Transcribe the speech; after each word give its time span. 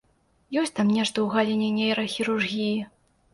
Ёсць 0.61 0.71
там 0.79 0.87
нешта 0.95 1.13
ў 1.21 1.27
галіне 1.35 1.69
нейрахірургіі. 1.77 2.73